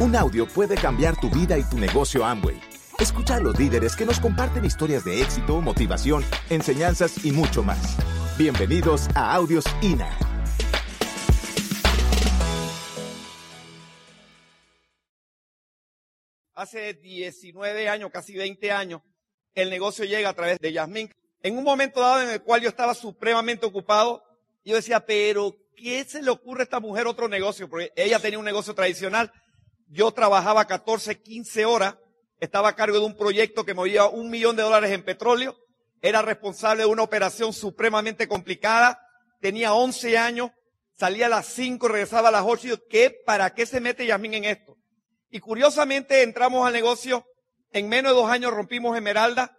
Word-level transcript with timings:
Un 0.00 0.16
audio 0.16 0.48
puede 0.48 0.76
cambiar 0.76 1.20
tu 1.20 1.28
vida 1.28 1.58
y 1.58 1.62
tu 1.62 1.76
negocio 1.76 2.24
Amway. 2.24 2.58
Escucha 2.98 3.36
a 3.36 3.40
los 3.40 3.58
líderes 3.58 3.94
que 3.94 4.06
nos 4.06 4.18
comparten 4.18 4.64
historias 4.64 5.04
de 5.04 5.20
éxito, 5.20 5.60
motivación, 5.60 6.24
enseñanzas 6.48 7.22
y 7.22 7.32
mucho 7.32 7.62
más. 7.62 7.98
Bienvenidos 8.38 9.08
a 9.14 9.34
Audios 9.34 9.66
INA. 9.82 10.08
Hace 16.54 16.94
19 16.94 17.90
años, 17.90 18.10
casi 18.10 18.34
20 18.34 18.72
años, 18.72 19.02
el 19.54 19.68
negocio 19.68 20.06
llega 20.06 20.30
a 20.30 20.34
través 20.34 20.58
de 20.60 20.72
Yasmín. 20.72 21.14
En 21.42 21.58
un 21.58 21.64
momento 21.64 22.00
dado 22.00 22.22
en 22.22 22.30
el 22.30 22.42
cual 22.42 22.62
yo 22.62 22.70
estaba 22.70 22.94
supremamente 22.94 23.66
ocupado, 23.66 24.22
yo 24.64 24.76
decía, 24.76 25.04
pero 25.04 25.58
¿qué 25.76 26.04
se 26.04 26.22
le 26.22 26.30
ocurre 26.30 26.60
a 26.60 26.64
esta 26.64 26.80
mujer 26.80 27.06
otro 27.06 27.28
negocio? 27.28 27.68
Porque 27.68 27.92
ella 27.96 28.18
tenía 28.18 28.38
un 28.38 28.46
negocio 28.46 28.74
tradicional. 28.74 29.30
Yo 29.92 30.12
trabajaba 30.12 30.66
14, 30.66 31.20
15 31.20 31.64
horas, 31.64 31.96
estaba 32.38 32.68
a 32.68 32.76
cargo 32.76 33.00
de 33.00 33.04
un 33.04 33.16
proyecto 33.16 33.64
que 33.64 33.74
movía 33.74 34.06
un 34.06 34.30
millón 34.30 34.54
de 34.54 34.62
dólares 34.62 34.92
en 34.92 35.04
petróleo, 35.04 35.56
era 36.00 36.22
responsable 36.22 36.84
de 36.84 36.88
una 36.88 37.02
operación 37.02 37.52
supremamente 37.52 38.28
complicada, 38.28 39.00
tenía 39.40 39.74
11 39.74 40.16
años, 40.16 40.52
salía 40.96 41.26
a 41.26 41.30
las 41.30 41.46
5, 41.46 41.88
regresaba 41.88 42.28
a 42.28 42.32
las 42.32 42.44
8 42.46 42.66
y 42.66 42.70
yo, 42.70 42.76
¿qué? 42.88 43.10
¿Para 43.26 43.52
qué 43.52 43.66
se 43.66 43.80
mete 43.80 44.06
Yasmín 44.06 44.34
en 44.34 44.44
esto? 44.44 44.76
Y 45.28 45.40
curiosamente 45.40 46.22
entramos 46.22 46.64
al 46.64 46.72
negocio, 46.72 47.26
en 47.72 47.88
menos 47.88 48.12
de 48.12 48.20
dos 48.20 48.30
años 48.30 48.52
rompimos 48.52 48.96
Esmeralda. 48.96 49.56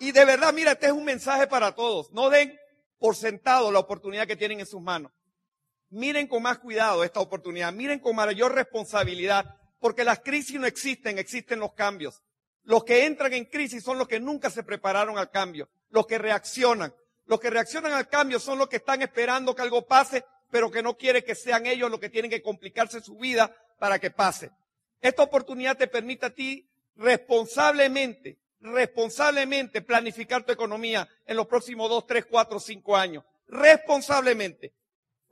Y 0.00 0.10
de 0.10 0.24
verdad, 0.24 0.52
mira, 0.52 0.72
este 0.72 0.86
es 0.86 0.92
un 0.92 1.04
mensaje 1.04 1.46
para 1.46 1.76
todos. 1.76 2.10
No 2.10 2.28
den 2.28 2.58
por 2.98 3.14
sentado 3.14 3.70
la 3.70 3.78
oportunidad 3.78 4.26
que 4.26 4.36
tienen 4.36 4.58
en 4.58 4.66
sus 4.66 4.80
manos. 4.80 5.12
Miren 5.92 6.26
con 6.26 6.42
más 6.42 6.58
cuidado 6.58 7.04
esta 7.04 7.20
oportunidad, 7.20 7.70
miren 7.70 7.98
con 7.98 8.16
mayor 8.16 8.54
responsabilidad, 8.54 9.56
porque 9.78 10.04
las 10.04 10.20
crisis 10.20 10.58
no 10.58 10.66
existen, 10.66 11.18
existen 11.18 11.60
los 11.60 11.74
cambios. 11.74 12.22
Los 12.62 12.82
que 12.84 13.04
entran 13.04 13.34
en 13.34 13.44
crisis 13.44 13.84
son 13.84 13.98
los 13.98 14.08
que 14.08 14.18
nunca 14.18 14.48
se 14.48 14.62
prepararon 14.62 15.18
al 15.18 15.30
cambio, 15.30 15.68
los 15.90 16.06
que 16.06 16.16
reaccionan. 16.16 16.94
Los 17.26 17.40
que 17.40 17.50
reaccionan 17.50 17.92
al 17.92 18.08
cambio 18.08 18.40
son 18.40 18.58
los 18.58 18.70
que 18.70 18.76
están 18.76 19.02
esperando 19.02 19.54
que 19.54 19.60
algo 19.60 19.86
pase, 19.86 20.24
pero 20.50 20.70
que 20.70 20.82
no 20.82 20.96
quiere 20.96 21.22
que 21.24 21.34
sean 21.34 21.66
ellos 21.66 21.90
los 21.90 22.00
que 22.00 22.08
tienen 22.08 22.30
que 22.30 22.40
complicarse 22.40 23.02
su 23.02 23.18
vida 23.18 23.54
para 23.78 23.98
que 23.98 24.10
pase. 24.10 24.50
Esta 24.98 25.22
oportunidad 25.22 25.76
te 25.76 25.88
permite 25.88 26.24
a 26.24 26.34
ti 26.34 26.70
responsablemente, 26.96 28.38
responsablemente 28.60 29.82
planificar 29.82 30.42
tu 30.42 30.52
economía 30.52 31.06
en 31.26 31.36
los 31.36 31.46
próximos 31.46 31.90
dos, 31.90 32.06
tres, 32.06 32.24
cuatro, 32.24 32.58
cinco 32.58 32.96
años. 32.96 33.24
Responsablemente. 33.46 34.72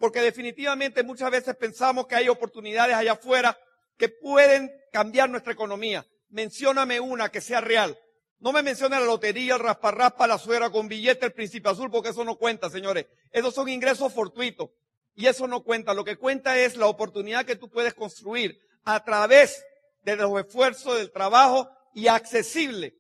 Porque 0.01 0.23
definitivamente 0.23 1.03
muchas 1.03 1.31
veces 1.31 1.55
pensamos 1.57 2.07
que 2.07 2.15
hay 2.15 2.31
oportunidades 2.31 2.97
allá 2.97 3.13
afuera 3.13 3.59
que 3.99 4.09
pueden 4.09 4.73
cambiar 4.91 5.29
nuestra 5.29 5.53
economía. 5.53 6.07
Mencióname 6.31 7.01
una 7.01 7.29
que 7.29 7.43
sea 7.43 7.61
real. 7.61 7.99
No 8.39 8.51
me 8.51 8.63
mencione 8.63 8.99
la 8.99 9.05
lotería, 9.05 9.57
el 9.57 9.61
rasparraspa, 9.61 10.27
la 10.27 10.39
suegra 10.39 10.71
con 10.71 10.89
billete, 10.89 11.27
el 11.27 11.35
príncipe 11.35 11.69
azul, 11.69 11.91
porque 11.91 12.09
eso 12.09 12.25
no 12.25 12.37
cuenta, 12.37 12.71
señores. 12.71 13.09
Esos 13.31 13.55
son 13.55 13.69
ingresos 13.69 14.11
fortuitos. 14.15 14.71
Y 15.15 15.27
eso 15.27 15.47
no 15.47 15.63
cuenta. 15.63 15.93
Lo 15.93 16.03
que 16.03 16.17
cuenta 16.17 16.59
es 16.59 16.79
la 16.79 16.87
oportunidad 16.87 17.45
que 17.45 17.57
tú 17.57 17.69
puedes 17.69 17.93
construir 17.93 18.59
a 18.85 19.05
través 19.05 19.63
de 20.03 20.17
los 20.17 20.41
esfuerzos 20.41 20.97
del 20.97 21.13
trabajo 21.13 21.71
y 21.93 22.09
accesible 22.09 22.97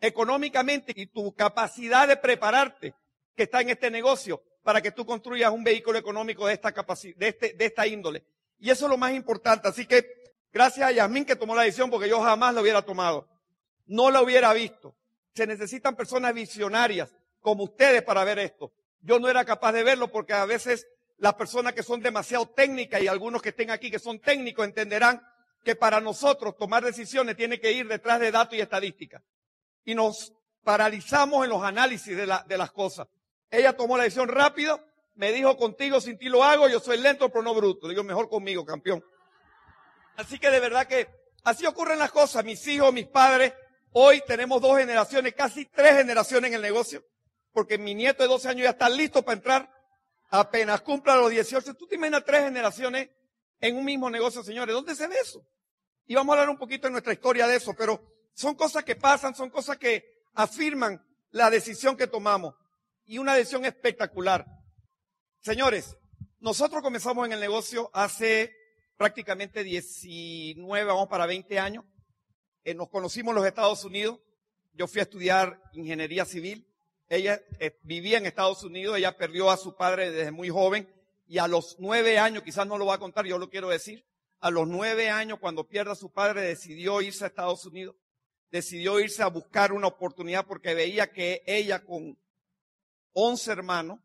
económicamente 0.00 0.92
y 0.94 1.06
tu 1.06 1.34
capacidad 1.34 2.06
de 2.06 2.16
prepararte 2.16 2.94
que 3.34 3.42
está 3.42 3.60
en 3.60 3.70
este 3.70 3.90
negocio 3.90 4.40
para 4.64 4.80
que 4.80 4.90
tú 4.90 5.06
construyas 5.06 5.52
un 5.52 5.62
vehículo 5.62 5.98
económico 5.98 6.46
de 6.46 6.54
esta 6.54 6.72
de, 6.72 7.28
este, 7.28 7.52
de 7.52 7.64
esta 7.66 7.86
índole. 7.86 8.24
Y 8.58 8.70
eso 8.70 8.86
es 8.86 8.90
lo 8.90 8.96
más 8.96 9.12
importante. 9.12 9.68
Así 9.68 9.86
que 9.86 10.06
gracias 10.50 10.88
a 10.88 10.90
Yasmín 10.90 11.26
que 11.26 11.36
tomó 11.36 11.54
la 11.54 11.62
decisión 11.62 11.90
porque 11.90 12.08
yo 12.08 12.20
jamás 12.22 12.54
lo 12.54 12.62
hubiera 12.62 12.80
tomado. 12.80 13.28
No 13.86 14.10
lo 14.10 14.22
hubiera 14.22 14.52
visto. 14.54 14.96
Se 15.34 15.46
necesitan 15.46 15.94
personas 15.94 16.32
visionarias 16.32 17.14
como 17.40 17.64
ustedes 17.64 18.02
para 18.02 18.24
ver 18.24 18.38
esto. 18.38 18.72
Yo 19.02 19.20
no 19.20 19.28
era 19.28 19.44
capaz 19.44 19.72
de 19.72 19.84
verlo 19.84 20.10
porque 20.10 20.32
a 20.32 20.46
veces 20.46 20.88
las 21.18 21.34
personas 21.34 21.74
que 21.74 21.82
son 21.82 22.00
demasiado 22.00 22.48
técnicas 22.48 23.02
y 23.02 23.06
algunos 23.06 23.42
que 23.42 23.50
estén 23.50 23.70
aquí 23.70 23.90
que 23.90 23.98
son 23.98 24.18
técnicos 24.18 24.64
entenderán 24.64 25.20
que 25.62 25.76
para 25.76 26.00
nosotros 26.00 26.56
tomar 26.56 26.82
decisiones 26.82 27.36
tiene 27.36 27.60
que 27.60 27.70
ir 27.70 27.86
detrás 27.86 28.18
de 28.18 28.30
datos 28.30 28.56
y 28.56 28.62
estadísticas. 28.62 29.22
Y 29.84 29.94
nos 29.94 30.32
paralizamos 30.62 31.44
en 31.44 31.50
los 31.50 31.62
análisis 31.62 32.16
de, 32.16 32.26
la, 32.26 32.42
de 32.48 32.56
las 32.56 32.72
cosas. 32.72 33.08
Ella 33.54 33.76
tomó 33.76 33.96
la 33.96 34.04
decisión 34.04 34.28
rápido, 34.28 34.80
me 35.14 35.32
dijo 35.32 35.56
contigo 35.56 36.00
sin 36.00 36.18
ti 36.18 36.28
lo 36.28 36.42
hago, 36.42 36.68
yo 36.68 36.80
soy 36.80 36.98
lento 36.98 37.28
pero 37.28 37.42
no 37.42 37.54
bruto. 37.54 37.86
Le 37.86 37.92
digo 37.92 38.02
mejor 38.02 38.28
conmigo, 38.28 38.64
campeón. 38.64 39.04
Así 40.16 40.38
que 40.38 40.50
de 40.50 40.60
verdad 40.60 40.86
que 40.86 41.08
así 41.44 41.64
ocurren 41.64 41.98
las 41.98 42.10
cosas. 42.10 42.44
Mis 42.44 42.66
hijos, 42.66 42.92
mis 42.92 43.06
padres, 43.06 43.52
hoy 43.92 44.22
tenemos 44.26 44.60
dos 44.60 44.76
generaciones, 44.78 45.34
casi 45.34 45.66
tres 45.66 45.96
generaciones 45.96 46.48
en 46.48 46.56
el 46.56 46.62
negocio, 46.62 47.04
porque 47.52 47.78
mi 47.78 47.94
nieto 47.94 48.24
de 48.24 48.28
12 48.28 48.48
años 48.48 48.64
ya 48.64 48.70
está 48.70 48.88
listo 48.88 49.22
para 49.22 49.36
entrar 49.36 49.74
apenas 50.30 50.80
cumpla 50.80 51.14
los 51.16 51.30
18. 51.30 51.74
¿Tú 51.74 51.86
te 51.86 51.94
imaginas 51.94 52.24
tres 52.24 52.42
generaciones 52.42 53.08
en 53.60 53.76
un 53.76 53.84
mismo 53.84 54.10
negocio, 54.10 54.42
señores? 54.42 54.74
¿Dónde 54.74 54.96
se 54.96 55.06
ve 55.06 55.16
eso? 55.22 55.46
Y 56.06 56.14
vamos 56.16 56.34
a 56.34 56.40
hablar 56.40 56.50
un 56.50 56.58
poquito 56.58 56.88
de 56.88 56.92
nuestra 56.92 57.12
historia 57.12 57.46
de 57.46 57.56
eso, 57.56 57.72
pero 57.74 58.02
son 58.34 58.56
cosas 58.56 58.82
que 58.82 58.96
pasan, 58.96 59.34
son 59.34 59.48
cosas 59.48 59.76
que 59.78 60.22
afirman 60.34 61.00
la 61.30 61.50
decisión 61.50 61.96
que 61.96 62.08
tomamos. 62.08 62.54
Y 63.06 63.18
una 63.18 63.34
decisión 63.34 63.64
espectacular. 63.64 64.46
Señores, 65.40 65.96
nosotros 66.40 66.82
comenzamos 66.82 67.26
en 67.26 67.32
el 67.32 67.40
negocio 67.40 67.90
hace 67.92 68.54
prácticamente 68.96 69.62
19, 69.64 70.86
vamos 70.86 71.08
para 71.08 71.26
20 71.26 71.58
años. 71.58 71.84
Eh, 72.64 72.74
nos 72.74 72.88
conocimos 72.88 73.32
en 73.32 73.36
los 73.36 73.46
Estados 73.46 73.84
Unidos. 73.84 74.20
Yo 74.72 74.86
fui 74.86 75.00
a 75.00 75.04
estudiar 75.04 75.60
ingeniería 75.72 76.24
civil 76.24 76.66
ella 77.08 77.42
eh, 77.58 77.78
vivía 77.82 78.18
en 78.18 78.26
Estados 78.26 78.62
Unidos, 78.64 78.96
ella 78.96 79.16
perdió 79.16 79.50
a 79.50 79.56
su 79.56 79.76
padre 79.76 80.10
desde 80.10 80.30
muy 80.30 80.48
joven 80.48 80.88
y 81.26 81.38
a 81.38 81.48
los 81.48 81.76
nueve 81.78 82.18
años, 82.18 82.42
quizás 82.42 82.66
no 82.66 82.78
lo 82.78 82.86
va 82.86 82.94
a 82.94 82.98
contar, 82.98 83.26
yo 83.26 83.38
lo 83.38 83.50
quiero 83.50 83.68
decir, 83.68 84.06
a 84.40 84.50
los 84.50 84.66
nueve 84.66 85.10
años 85.10 85.38
cuando 85.38 85.68
pierde 85.68 85.92
a 85.92 85.96
su 85.96 86.12
padre 86.12 86.42
decidió 86.42 87.00
irse 87.02 87.24
a 87.24 87.28
Estados 87.28 87.64
Unidos, 87.66 87.96
decidió 88.50 89.00
irse 89.00 89.22
a 89.22 89.28
buscar 89.28 89.72
una 89.72 89.86
oportunidad 89.86 90.46
porque 90.46 90.74
veía 90.74 91.12
que 91.12 91.42
ella 91.46 91.84
con 91.84 92.18
once 93.14 93.50
hermanos, 93.50 94.00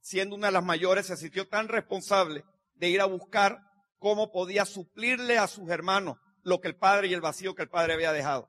siendo 0.00 0.34
una 0.34 0.46
de 0.46 0.54
las 0.54 0.64
mayores, 0.64 1.06
se 1.06 1.16
sintió 1.16 1.46
tan 1.48 1.68
responsable 1.68 2.44
de 2.74 2.88
ir 2.88 3.02
a 3.02 3.06
buscar 3.06 3.60
cómo 3.98 4.32
podía 4.32 4.64
suplirle 4.64 5.36
a 5.36 5.46
sus 5.46 5.68
hermanos 5.68 6.16
lo 6.42 6.60
que 6.60 6.68
el 6.68 6.76
padre 6.76 7.08
y 7.08 7.14
el 7.14 7.20
vacío 7.20 7.54
que 7.54 7.62
el 7.62 7.68
padre 7.68 7.92
había 7.92 8.12
dejado. 8.12 8.48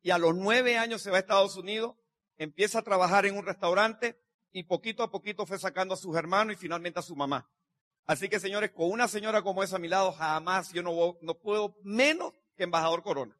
Y 0.00 0.10
a 0.10 0.18
los 0.18 0.34
nueve 0.34 0.78
años 0.78 1.02
se 1.02 1.10
va 1.10 1.16
a 1.18 1.20
Estados 1.20 1.56
Unidos 1.56 1.96
empieza 2.38 2.80
a 2.80 2.82
trabajar 2.82 3.26
en 3.26 3.36
un 3.36 3.44
restaurante 3.44 4.18
y 4.52 4.64
poquito 4.64 5.02
a 5.02 5.10
poquito 5.10 5.46
fue 5.46 5.58
sacando 5.58 5.94
a 5.94 5.96
sus 5.96 6.16
hermanos 6.16 6.54
y 6.54 6.56
finalmente 6.56 6.98
a 6.98 7.02
su 7.02 7.16
mamá. 7.16 7.48
Así 8.06 8.28
que 8.28 8.38
señores, 8.38 8.70
con 8.70 8.90
una 8.90 9.08
señora 9.08 9.42
como 9.42 9.62
esa 9.62 9.76
a 9.76 9.80
mi 9.80 9.88
lado, 9.88 10.12
jamás 10.12 10.72
yo 10.72 10.82
no, 10.82 11.16
no 11.20 11.34
puedo 11.34 11.76
menos 11.82 12.32
que 12.56 12.64
embajador 12.64 13.02
Corona. 13.02 13.36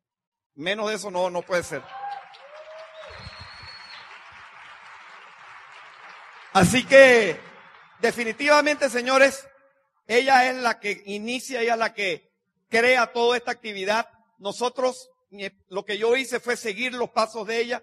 Menos 0.55 0.89
de 0.89 0.97
eso 0.97 1.11
no, 1.11 1.31
no 1.31 1.43
puede 1.43 1.63
ser. 1.63 1.83
Así 6.57 6.85
que, 6.85 7.39
definitivamente, 8.01 8.89
señores, 8.89 9.47
ella 10.07 10.49
es 10.51 10.57
la 10.57 10.81
que 10.81 11.03
inicia, 11.05 11.61
ella 11.61 11.75
es 11.75 11.79
la 11.79 11.95
que 11.95 12.31
crea 12.69 13.13
toda 13.13 13.37
esta 13.37 13.51
actividad. 13.51 14.09
Nosotros, 14.39 15.11
lo 15.69 15.85
que 15.85 15.99
yo 15.99 16.17
hice 16.17 16.41
fue 16.41 16.57
seguir 16.57 16.95
los 16.95 17.11
pasos 17.11 17.47
de 17.47 17.61
ella 17.61 17.83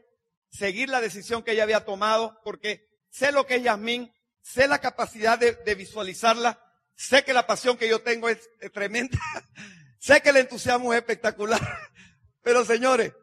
seguir 0.53 0.89
la 0.89 1.01
decisión 1.01 1.43
que 1.43 1.51
ella 1.51 1.63
había 1.63 1.83
tomado, 1.83 2.39
porque 2.43 2.87
sé 3.09 3.31
lo 3.31 3.45
que 3.45 3.55
es 3.55 3.63
Yasmín, 3.63 4.13
sé 4.41 4.67
la 4.67 4.79
capacidad 4.79 5.37
de, 5.37 5.75
visualizarla, 5.75 6.59
sé 6.95 7.23
que 7.23 7.33
la 7.33 7.47
pasión 7.47 7.77
que 7.77 7.89
yo 7.89 8.01
tengo 8.01 8.29
es, 8.29 8.49
tremenda, 8.71 9.17
sé 9.99 10.21
que 10.21 10.29
el 10.29 10.37
entusiasmo 10.37 10.93
es 10.93 10.99
espectacular, 10.99 11.59
pero 12.43 12.63
señores, 12.65 13.13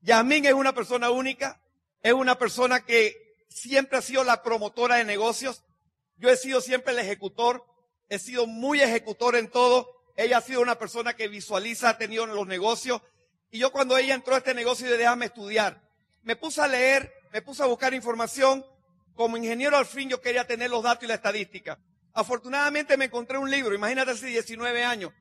Yasmín 0.00 0.44
es 0.44 0.52
una 0.52 0.74
persona 0.74 1.10
única, 1.10 1.60
es 2.02 2.12
una 2.12 2.38
persona 2.38 2.84
que 2.84 3.25
siempre 3.56 3.98
ha 3.98 4.02
sido 4.02 4.22
la 4.22 4.42
promotora 4.42 4.96
de 4.96 5.04
negocios, 5.04 5.64
yo 6.16 6.28
he 6.28 6.36
sido 6.36 6.60
siempre 6.60 6.92
el 6.92 6.98
ejecutor, 6.98 7.64
he 8.08 8.18
sido 8.18 8.46
muy 8.46 8.80
ejecutor 8.80 9.34
en 9.34 9.50
todo, 9.50 9.88
ella 10.14 10.38
ha 10.38 10.42
sido 10.42 10.60
una 10.60 10.78
persona 10.78 11.16
que 11.16 11.28
visualiza, 11.28 11.88
ha 11.88 11.98
tenido 11.98 12.26
los 12.26 12.46
negocios, 12.46 13.00
y 13.50 13.58
yo 13.58 13.72
cuando 13.72 13.96
ella 13.96 14.14
entró 14.14 14.34
a 14.34 14.38
este 14.38 14.52
negocio, 14.52 14.90
de 14.90 14.98
déjame 14.98 15.26
estudiar, 15.26 15.82
me 16.22 16.36
puse 16.36 16.60
a 16.60 16.68
leer, 16.68 17.10
me 17.32 17.40
puse 17.40 17.62
a 17.62 17.66
buscar 17.66 17.94
información. 17.94 18.64
Como 19.14 19.38
ingeniero 19.38 19.78
al 19.78 19.86
fin 19.86 20.10
yo 20.10 20.20
quería 20.20 20.46
tener 20.46 20.68
los 20.68 20.82
datos 20.82 21.04
y 21.04 21.06
la 21.06 21.14
estadística. 21.14 21.78
Afortunadamente 22.12 22.96
me 22.98 23.06
encontré 23.06 23.38
un 23.38 23.50
libro, 23.50 23.74
imagínate 23.74 24.10
hace 24.10 24.26
19 24.26 24.84
años. 24.84 25.12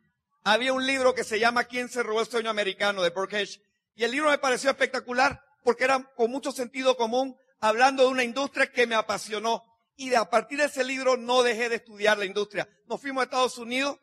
Había 0.43 0.73
un 0.73 0.85
libro 0.85 1.13
que 1.13 1.23
se 1.23 1.39
llama 1.39 1.63
¿Quién 1.63 1.87
se 1.87 2.03
robó 2.03 2.21
el 2.21 2.27
sueño 2.27 2.49
americano? 2.49 3.01
de 3.01 3.11
Burkesh. 3.11 3.61
Y 3.95 4.03
el 4.03 4.11
libro 4.11 4.29
me 4.29 4.37
pareció 4.37 4.69
espectacular 4.69 5.41
porque 5.63 5.85
era 5.85 6.03
con 6.15 6.29
mucho 6.29 6.51
sentido 6.51 6.97
común, 6.97 7.37
hablando 7.67 8.03
de 8.03 8.09
una 8.09 8.23
industria 8.23 8.71
que 8.71 8.85
me 8.85 8.95
apasionó. 8.95 9.63
Y 9.95 10.13
a 10.13 10.25
partir 10.25 10.59
de 10.59 10.65
ese 10.65 10.83
libro 10.83 11.17
no 11.17 11.41
dejé 11.41 11.69
de 11.69 11.77
estudiar 11.77 12.17
la 12.17 12.25
industria. 12.25 12.69
Nos 12.85 13.01
fuimos 13.01 13.21
a 13.21 13.25
Estados 13.25 13.57
Unidos 13.57 13.97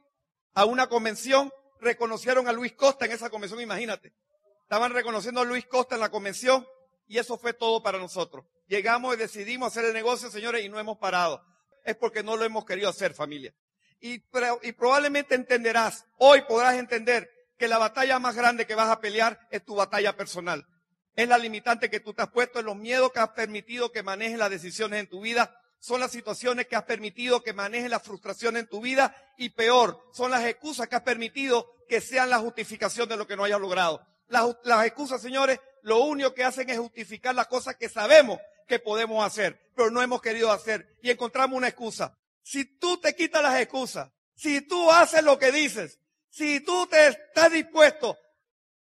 a 0.54 0.64
una 0.64 0.88
convención, 0.88 1.52
reconocieron 1.80 2.48
a 2.48 2.52
Luis 2.52 2.72
Costa 2.72 3.04
en 3.04 3.12
esa 3.12 3.30
convención, 3.30 3.60
imagínate. 3.60 4.14
Estaban 4.62 4.92
reconociendo 4.92 5.40
a 5.40 5.44
Luis 5.44 5.66
Costa 5.66 5.94
en 5.94 6.00
la 6.00 6.10
convención 6.10 6.66
y 7.06 7.18
eso 7.18 7.38
fue 7.38 7.52
todo 7.52 7.82
para 7.82 7.98
nosotros. 7.98 8.44
Llegamos 8.66 9.14
y 9.14 9.18
decidimos 9.18 9.68
hacer 9.68 9.84
el 9.84 9.92
negocio, 9.92 10.30
señores, 10.30 10.64
y 10.64 10.68
no 10.68 10.80
hemos 10.80 10.98
parado. 10.98 11.44
Es 11.84 11.96
porque 11.96 12.22
no 12.22 12.36
lo 12.36 12.44
hemos 12.44 12.64
querido 12.64 12.88
hacer, 12.88 13.14
familia. 13.14 13.54
Y, 14.00 14.24
y 14.62 14.72
probablemente 14.72 15.34
entenderás, 15.34 16.04
hoy 16.18 16.42
podrás 16.48 16.74
entender 16.74 17.30
que 17.58 17.68
la 17.68 17.78
batalla 17.78 18.18
más 18.18 18.34
grande 18.34 18.66
que 18.66 18.74
vas 18.74 18.88
a 18.88 19.00
pelear 19.00 19.38
es 19.50 19.64
tu 19.64 19.76
batalla 19.76 20.16
personal. 20.16 20.66
Es 21.14 21.28
la 21.28 21.38
limitante 21.38 21.90
que 21.90 22.00
tú 22.00 22.14
te 22.14 22.22
has 22.22 22.30
puesto, 22.30 22.60
en 22.60 22.66
los 22.66 22.76
miedos 22.76 23.12
que 23.12 23.20
has 23.20 23.30
permitido 23.30 23.92
que 23.92 24.02
manejes 24.02 24.38
las 24.38 24.50
decisiones 24.50 25.00
en 25.00 25.08
tu 25.08 25.20
vida, 25.20 25.58
son 25.78 26.00
las 26.00 26.12
situaciones 26.12 26.66
que 26.68 26.76
has 26.76 26.84
permitido 26.84 27.42
que 27.42 27.52
manejes 27.52 27.90
la 27.90 27.98
frustración 27.98 28.56
en 28.56 28.68
tu 28.68 28.80
vida 28.80 29.14
y 29.36 29.50
peor, 29.50 30.00
son 30.12 30.30
las 30.30 30.44
excusas 30.44 30.88
que 30.88 30.94
has 30.94 31.02
permitido 31.02 31.68
que 31.88 32.00
sean 32.00 32.30
la 32.30 32.38
justificación 32.38 33.08
de 33.08 33.16
lo 33.16 33.26
que 33.26 33.36
no 33.36 33.44
hayas 33.44 33.60
logrado. 33.60 34.06
Las, 34.28 34.56
las 34.62 34.86
excusas, 34.86 35.20
señores, 35.20 35.58
lo 35.82 35.98
único 35.98 36.32
que 36.32 36.44
hacen 36.44 36.70
es 36.70 36.78
justificar 36.78 37.34
las 37.34 37.48
cosas 37.48 37.76
que 37.76 37.88
sabemos 37.88 38.38
que 38.68 38.78
podemos 38.78 39.26
hacer, 39.26 39.72
pero 39.74 39.90
no 39.90 40.00
hemos 40.00 40.22
querido 40.22 40.52
hacer 40.52 40.96
y 41.02 41.10
encontramos 41.10 41.56
una 41.56 41.68
excusa. 41.68 42.16
Si 42.42 42.64
tú 42.78 42.98
te 42.98 43.14
quitas 43.14 43.42
las 43.42 43.60
excusas, 43.60 44.10
si 44.34 44.62
tú 44.62 44.90
haces 44.90 45.22
lo 45.22 45.38
que 45.38 45.52
dices, 45.52 45.98
si 46.30 46.60
tú 46.60 46.86
te 46.86 47.08
estás 47.08 47.50
dispuesto 47.50 48.16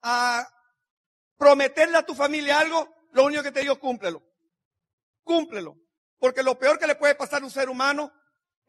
a 0.01 0.47
prometerle 1.41 1.97
a 1.97 2.05
tu 2.05 2.13
familia 2.13 2.59
algo, 2.59 2.87
lo 3.13 3.25
único 3.25 3.41
que 3.41 3.51
te 3.51 3.61
digo, 3.61 3.79
cúmplelo. 3.79 4.21
Cúmplelo. 5.23 5.75
Porque 6.19 6.43
lo 6.43 6.59
peor 6.59 6.77
que 6.77 6.85
le 6.85 6.93
puede 6.93 7.15
pasar 7.15 7.41
a 7.41 7.45
un 7.45 7.49
ser 7.49 7.67
humano 7.67 8.13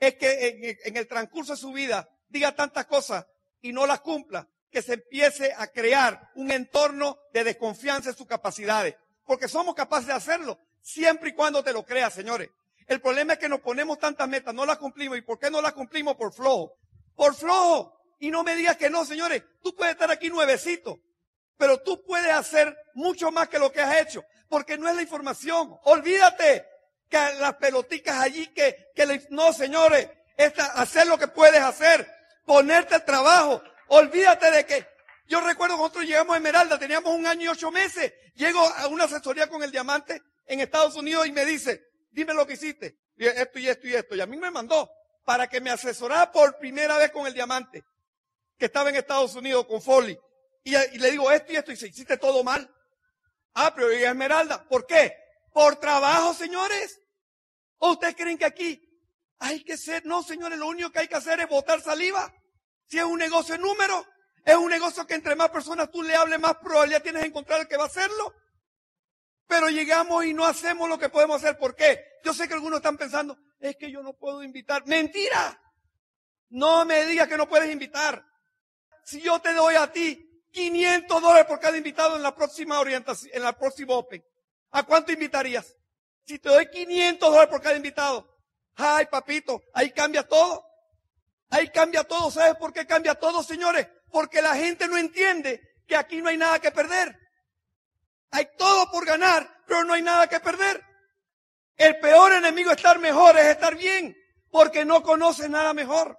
es 0.00 0.14
que 0.14 0.78
en, 0.82 0.96
el 0.96 1.06
transcurso 1.06 1.52
de 1.52 1.58
su 1.58 1.70
vida 1.70 2.08
diga 2.30 2.56
tantas 2.56 2.86
cosas 2.86 3.26
y 3.60 3.74
no 3.74 3.86
las 3.86 4.00
cumpla, 4.00 4.48
que 4.70 4.80
se 4.80 4.94
empiece 4.94 5.52
a 5.54 5.66
crear 5.66 6.30
un 6.34 6.50
entorno 6.50 7.18
de 7.34 7.44
desconfianza 7.44 8.08
en 8.08 8.16
sus 8.16 8.26
capacidades. 8.26 8.94
Porque 9.26 9.48
somos 9.48 9.74
capaces 9.74 10.06
de 10.06 10.14
hacerlo, 10.14 10.58
siempre 10.80 11.28
y 11.28 11.34
cuando 11.34 11.62
te 11.62 11.74
lo 11.74 11.84
creas, 11.84 12.14
señores. 12.14 12.48
El 12.86 13.02
problema 13.02 13.34
es 13.34 13.38
que 13.38 13.50
nos 13.50 13.60
ponemos 13.60 13.98
tantas 13.98 14.26
metas, 14.30 14.54
no 14.54 14.64
las 14.64 14.78
cumplimos. 14.78 15.18
¿Y 15.18 15.20
por 15.20 15.38
qué 15.38 15.50
no 15.50 15.60
las 15.60 15.74
cumplimos? 15.74 16.16
Por 16.16 16.32
flojo. 16.32 16.72
Por 17.16 17.34
flojo. 17.34 18.00
Y 18.18 18.30
no 18.30 18.42
me 18.42 18.56
digas 18.56 18.78
que 18.78 18.88
no, 18.88 19.04
señores. 19.04 19.42
Tú 19.62 19.76
puedes 19.76 19.92
estar 19.92 20.10
aquí 20.10 20.30
nuevecito, 20.30 21.02
pero 21.62 21.78
tú 21.78 22.02
puedes 22.04 22.32
hacer 22.32 22.76
mucho 22.92 23.30
más 23.30 23.48
que 23.48 23.56
lo 23.56 23.70
que 23.70 23.80
has 23.80 24.00
hecho, 24.00 24.24
porque 24.48 24.76
no 24.76 24.88
es 24.88 24.96
la 24.96 25.02
información. 25.02 25.78
Olvídate 25.84 26.66
que 27.08 27.16
las 27.38 27.54
peloticas 27.54 28.16
allí, 28.18 28.48
que, 28.48 28.88
que 28.96 29.28
no, 29.30 29.52
señores, 29.52 30.10
hacer 30.74 31.06
lo 31.06 31.16
que 31.16 31.28
puedes 31.28 31.60
hacer, 31.60 32.12
ponerte 32.44 32.96
el 32.96 33.04
trabajo. 33.04 33.62
Olvídate 33.86 34.50
de 34.50 34.66
que, 34.66 34.88
yo 35.28 35.40
recuerdo 35.40 35.76
cuando 35.76 35.84
nosotros 35.84 36.04
llegamos 36.04 36.34
a 36.34 36.38
Esmeralda, 36.38 36.80
teníamos 36.80 37.14
un 37.14 37.28
año 37.28 37.44
y 37.44 37.48
ocho 37.48 37.70
meses, 37.70 38.12
llego 38.34 38.58
a 38.58 38.88
una 38.88 39.04
asesoría 39.04 39.46
con 39.46 39.62
el 39.62 39.70
diamante 39.70 40.20
en 40.46 40.58
Estados 40.58 40.96
Unidos 40.96 41.28
y 41.28 41.30
me 41.30 41.44
dice, 41.44 41.80
dime 42.10 42.34
lo 42.34 42.44
que 42.44 42.54
hiciste, 42.54 42.98
esto 43.16 43.60
y 43.60 43.68
esto 43.68 43.86
y 43.86 43.94
esto, 43.94 44.16
y 44.16 44.20
a 44.20 44.26
mí 44.26 44.36
me 44.36 44.50
mandó 44.50 44.90
para 45.24 45.46
que 45.46 45.60
me 45.60 45.70
asesorara 45.70 46.32
por 46.32 46.58
primera 46.58 46.96
vez 46.96 47.12
con 47.12 47.24
el 47.24 47.34
diamante, 47.34 47.84
que 48.58 48.64
estaba 48.64 48.90
en 48.90 48.96
Estados 48.96 49.36
Unidos 49.36 49.64
con 49.66 49.80
Foley. 49.80 50.18
Y, 50.64 50.98
le 50.98 51.10
digo 51.10 51.30
esto 51.30 51.52
y 51.52 51.56
esto, 51.56 51.70
y 51.70 51.74
dice, 51.74 51.88
hiciste 51.88 52.16
todo 52.16 52.44
mal. 52.44 52.72
Ah, 53.54 53.72
pero 53.74 53.90
Esmeralda, 53.90 54.66
¿por 54.68 54.86
qué? 54.86 55.16
Por 55.52 55.76
trabajo, 55.76 56.34
señores. 56.34 57.00
¿O 57.78 57.92
ustedes 57.92 58.14
creen 58.14 58.38
que 58.38 58.44
aquí 58.44 58.80
hay 59.38 59.64
que 59.64 59.76
ser? 59.76 60.06
No, 60.06 60.22
señores, 60.22 60.58
lo 60.58 60.68
único 60.68 60.90
que 60.90 61.00
hay 61.00 61.08
que 61.08 61.16
hacer 61.16 61.40
es 61.40 61.48
botar 61.48 61.80
saliva. 61.80 62.32
Si 62.86 62.98
es 62.98 63.04
un 63.04 63.18
negocio 63.18 63.54
en 63.56 63.62
número, 63.62 64.06
es 64.44 64.54
un 64.54 64.70
negocio 64.70 65.06
que 65.06 65.14
entre 65.14 65.34
más 65.34 65.50
personas 65.50 65.90
tú 65.90 66.02
le 66.02 66.14
hables, 66.14 66.38
más 66.38 66.56
probabilidad 66.58 67.02
tienes 67.02 67.22
de 67.22 67.28
encontrar 67.28 67.60
el 67.60 67.68
que 67.68 67.76
va 67.76 67.84
a 67.84 67.88
hacerlo. 67.88 68.34
Pero 69.46 69.68
llegamos 69.68 70.24
y 70.24 70.32
no 70.32 70.46
hacemos 70.46 70.88
lo 70.88 70.98
que 70.98 71.08
podemos 71.08 71.42
hacer. 71.42 71.58
¿Por 71.58 71.74
qué? 71.74 72.04
Yo 72.24 72.32
sé 72.32 72.46
que 72.46 72.54
algunos 72.54 72.78
están 72.78 72.96
pensando, 72.96 73.36
es 73.58 73.76
que 73.76 73.90
yo 73.90 74.02
no 74.02 74.14
puedo 74.14 74.42
invitar. 74.42 74.86
Mentira. 74.86 75.60
No 76.50 76.84
me 76.84 77.04
digas 77.06 77.28
que 77.28 77.36
no 77.36 77.48
puedes 77.48 77.70
invitar. 77.70 78.24
Si 79.04 79.20
yo 79.20 79.40
te 79.40 79.52
doy 79.52 79.74
a 79.74 79.90
ti 79.90 80.31
500 80.52 81.20
dólares 81.20 81.46
por 81.46 81.58
cada 81.58 81.76
invitado 81.76 82.16
en 82.16 82.22
la 82.22 82.34
próxima 82.34 82.78
orientación, 82.78 83.32
en 83.34 83.42
la 83.42 83.56
próxima 83.56 83.94
Open. 83.94 84.24
¿A 84.70 84.84
cuánto 84.84 85.12
invitarías? 85.12 85.76
Si 86.24 86.38
te 86.38 86.48
doy 86.48 86.68
500 86.70 87.28
dólares 87.28 87.50
por 87.50 87.60
cada 87.60 87.76
invitado. 87.76 88.28
Ay, 88.76 89.06
papito, 89.06 89.62
ahí 89.74 89.90
cambia 89.90 90.26
todo. 90.26 90.64
Ahí 91.50 91.68
cambia 91.68 92.04
todo. 92.04 92.30
¿Sabes 92.30 92.56
por 92.56 92.72
qué 92.72 92.86
cambia 92.86 93.14
todo, 93.14 93.42
señores? 93.42 93.88
Porque 94.10 94.40
la 94.40 94.54
gente 94.54 94.86
no 94.88 94.96
entiende 94.96 95.60
que 95.86 95.96
aquí 95.96 96.22
no 96.22 96.28
hay 96.28 96.36
nada 96.36 96.58
que 96.60 96.70
perder. 96.70 97.18
Hay 98.30 98.48
todo 98.56 98.90
por 98.90 99.04
ganar, 99.04 99.62
pero 99.66 99.84
no 99.84 99.92
hay 99.92 100.02
nada 100.02 100.26
que 100.28 100.40
perder. 100.40 100.82
El 101.76 101.98
peor 101.98 102.32
enemigo 102.32 102.70
de 102.70 102.76
estar 102.76 102.98
mejor 102.98 103.36
es 103.38 103.46
estar 103.46 103.76
bien, 103.76 104.16
porque 104.50 104.84
no 104.84 105.02
conoces 105.02 105.50
nada 105.50 105.74
mejor. 105.74 106.18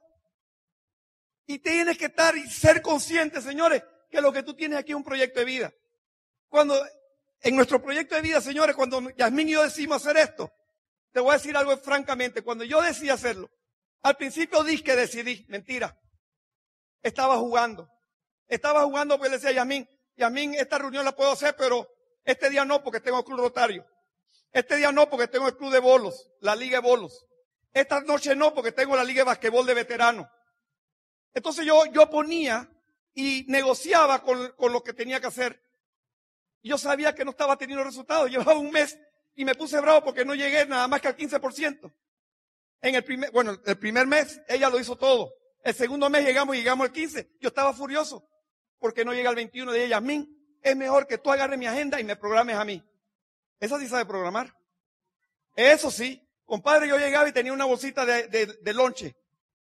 Y 1.45 1.59
tienes 1.59 1.97
que 1.97 2.05
estar 2.05 2.35
y 2.37 2.49
ser 2.49 2.81
consciente, 2.81 3.41
señores, 3.41 3.83
que 4.13 4.21
lo 4.21 4.31
que 4.31 4.43
tú 4.43 4.53
tienes 4.53 4.77
aquí 4.77 4.91
es 4.91 4.95
un 4.95 5.03
proyecto 5.03 5.39
de 5.39 5.45
vida. 5.45 5.73
Cuando, 6.47 6.79
en 7.41 7.55
nuestro 7.55 7.81
proyecto 7.81 8.13
de 8.13 8.21
vida, 8.21 8.41
señores, 8.41 8.75
cuando 8.75 9.09
Yasmín 9.17 9.49
y 9.49 9.53
yo 9.53 9.63
decimos 9.63 10.05
hacer 10.05 10.17
esto, 10.17 10.53
te 11.11 11.19
voy 11.19 11.31
a 11.31 11.37
decir 11.37 11.57
algo 11.57 11.75
francamente, 11.77 12.43
cuando 12.43 12.63
yo 12.63 12.79
decidí 12.79 13.09
hacerlo, 13.09 13.49
al 14.03 14.15
principio 14.15 14.63
dije 14.63 14.83
que 14.83 14.95
decidí, 14.95 15.45
mentira. 15.49 15.97
Estaba 17.01 17.37
jugando. 17.37 17.89
Estaba 18.47 18.83
jugando 18.83 19.17
porque 19.17 19.31
le 19.31 19.37
decía 19.37 19.49
a 19.49 19.65
Yasmín, 20.15 20.53
esta 20.53 20.77
reunión 20.77 21.03
la 21.03 21.15
puedo 21.15 21.31
hacer, 21.31 21.55
pero 21.57 21.87
este 22.23 22.51
día 22.51 22.65
no 22.65 22.83
porque 22.83 22.99
tengo 22.99 23.17
el 23.17 23.25
club 23.25 23.39
rotario. 23.39 23.83
Este 24.51 24.75
día 24.75 24.91
no 24.91 25.09
porque 25.09 25.27
tengo 25.27 25.47
el 25.47 25.57
club 25.57 25.73
de 25.73 25.79
bolos, 25.79 26.29
la 26.39 26.55
liga 26.55 26.79
de 26.79 26.87
bolos. 26.87 27.25
Esta 27.73 27.99
noche 28.01 28.35
no 28.35 28.53
porque 28.53 28.71
tengo 28.71 28.95
la 28.95 29.03
liga 29.03 29.21
de 29.21 29.25
basquetbol 29.25 29.65
de 29.65 29.73
veteranos. 29.73 30.27
Entonces 31.33 31.65
yo, 31.65 31.87
yo 31.87 32.07
ponía 32.11 32.69
y 33.13 33.45
negociaba 33.47 34.23
con, 34.23 34.51
con 34.51 34.73
lo 34.73 34.83
que 34.83 34.93
tenía 34.93 35.19
que 35.19 35.27
hacer. 35.27 35.61
Yo 36.63 36.77
sabía 36.77 37.13
que 37.13 37.25
no 37.25 37.31
estaba 37.31 37.57
teniendo 37.57 37.83
resultados. 37.83 38.29
Llevaba 38.29 38.57
un 38.57 38.71
mes 38.71 38.97
y 39.35 39.45
me 39.45 39.55
puse 39.55 39.79
bravo 39.79 40.03
porque 40.03 40.25
no 40.25 40.33
llegué 40.33 40.65
nada 40.65 40.87
más 40.87 41.01
que 41.01 41.09
al 41.09 41.17
15%. 41.17 41.93
En 42.81 42.95
el 42.95 43.03
primer, 43.03 43.31
bueno, 43.31 43.57
el 43.65 43.77
primer 43.77 44.07
mes 44.07 44.41
ella 44.47 44.69
lo 44.69 44.79
hizo 44.79 44.95
todo. 44.95 45.33
El 45.63 45.73
segundo 45.73 46.09
mes 46.09 46.25
llegamos 46.25 46.55
y 46.55 46.59
llegamos 46.59 46.87
al 46.87 46.93
15. 46.93 47.37
Yo 47.39 47.49
estaba 47.49 47.73
furioso 47.73 48.27
porque 48.79 49.05
no 49.05 49.13
llega 49.13 49.29
al 49.29 49.35
21 49.35 49.71
de 49.71 49.85
ella. 49.85 49.97
A 49.97 50.01
mí 50.01 50.27
es 50.61 50.75
mejor 50.75 51.07
que 51.07 51.17
tú 51.17 51.31
agarres 51.31 51.57
mi 51.57 51.67
agenda 51.67 51.99
y 51.99 52.03
me 52.03 52.15
programes 52.15 52.55
a 52.55 52.65
mí. 52.65 52.83
Esa 53.59 53.79
sí 53.79 53.87
sabe 53.87 54.05
programar. 54.05 54.53
Eso 55.55 55.91
sí. 55.91 56.21
Compadre, 56.45 56.87
yo 56.87 56.97
llegaba 56.97 57.27
y 57.27 57.31
tenía 57.31 57.53
una 57.53 57.65
bolsita 57.65 58.05
de, 58.05 58.27
de, 58.27 58.45
de 58.45 58.73
lonche 58.73 59.15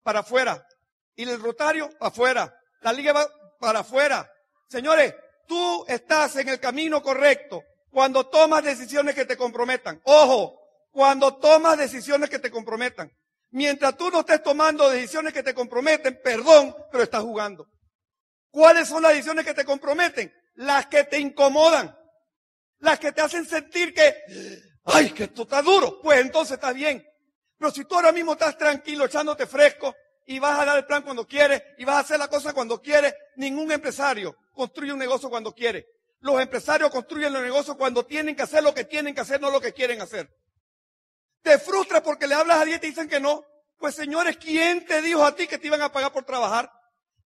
para 0.03 0.21
afuera. 0.21 0.67
Y 1.15 1.25
el 1.25 1.41
rotario 1.41 1.91
afuera. 2.01 2.59
La 2.81 2.93
liga 2.93 3.13
va 3.13 3.29
para 3.61 3.81
afuera. 3.81 4.29
Señores, 4.69 5.15
tú 5.47 5.85
estás 5.87 6.35
en 6.37 6.49
el 6.49 6.59
camino 6.59 7.01
correcto 7.01 7.63
cuando 7.91 8.27
tomas 8.27 8.65
decisiones 8.65 9.15
que 9.15 9.25
te 9.25 9.37
comprometan. 9.37 10.01
Ojo, 10.05 10.59
cuando 10.91 11.37
tomas 11.37 11.79
decisiones 11.79 12.29
que 12.29 12.41
te 12.41 12.51
comprometan. 12.51 13.13
Mientras 13.53 13.97
tú 13.97 14.11
no 14.11 14.21
estés 14.21 14.43
tomando 14.43 14.89
decisiones 14.89 15.33
que 15.33 15.43
te 15.43 15.55
comprometen, 15.55 16.21
perdón, 16.23 16.75
pero 16.91 17.05
estás 17.05 17.23
jugando. 17.23 17.69
¿Cuáles 18.51 18.89
son 18.89 19.03
las 19.03 19.13
decisiones 19.13 19.45
que 19.45 19.55
te 19.55 19.65
comprometen? 19.65 20.33
Las 20.55 20.87
que 20.87 21.05
te 21.05 21.19
incomodan. 21.19 21.97
Las 22.79 22.99
que 22.99 23.13
te 23.13 23.21
hacen 23.21 23.45
sentir 23.45 23.93
que, 23.93 24.17
ay, 24.85 25.11
que 25.11 25.25
esto 25.25 25.43
está 25.43 25.63
duro. 25.63 26.01
Pues 26.01 26.21
entonces 26.21 26.55
estás 26.55 26.75
bien. 26.75 27.07
Pero 27.59 27.71
si 27.71 27.85
tú 27.85 27.97
ahora 27.97 28.13
mismo 28.13 28.33
estás 28.33 28.57
tranquilo, 28.57 29.05
echándote 29.05 29.47
fresco, 29.47 29.95
y 30.31 30.39
vas 30.39 30.61
a 30.61 30.65
dar 30.65 30.79
el 30.79 30.87
plan 30.87 31.03
cuando 31.03 31.27
quieres 31.27 31.61
y 31.77 31.85
vas 31.85 31.97
a 31.97 31.99
hacer 31.99 32.17
la 32.17 32.29
cosa 32.29 32.53
cuando 32.53 32.81
quieres. 32.81 33.13
Ningún 33.35 33.73
empresario 33.73 34.37
construye 34.53 34.93
un 34.93 34.99
negocio 35.01 35.29
cuando 35.29 35.53
quiere. 35.53 35.89
Los 36.21 36.41
empresarios 36.41 36.89
construyen 36.91 37.33
los 37.33 37.43
negocios 37.43 37.77
cuando 37.77 38.07
tienen 38.07 38.37
que 38.37 38.43
hacer 38.43 38.63
lo 38.63 38.73
que 38.73 38.85
tienen 38.85 39.13
que 39.13 39.23
hacer, 39.23 39.41
no 39.41 39.51
lo 39.51 39.61
que 39.61 39.73
quieren 39.73 40.01
hacer. 40.01 40.33
Te 41.43 41.59
frustra 41.59 42.01
porque 42.01 42.29
le 42.29 42.37
hablas 42.37 42.59
a 42.59 42.61
alguien 42.61 42.77
y 42.77 42.81
te 42.81 42.87
dicen 42.87 43.09
que 43.09 43.19
no. 43.19 43.43
Pues 43.77 43.97
señores, 43.97 44.37
¿quién 44.37 44.87
te 44.87 45.03
dijo 45.03 45.25
a 45.25 45.35
ti 45.35 45.49
que 45.49 45.59
te 45.59 45.67
iban 45.67 45.83
a 45.83 45.91
pagar 45.91 46.13
por 46.13 46.23
trabajar? 46.23 46.71